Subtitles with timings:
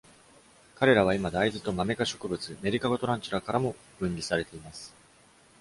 [0.77, 4.91] 彼らは今、大豆とマメ科植物「メディカゴトランチュラ」からも分離されています。